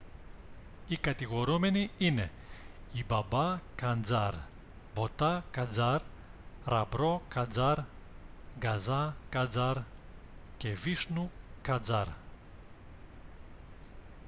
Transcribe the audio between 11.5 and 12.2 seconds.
καντζάρ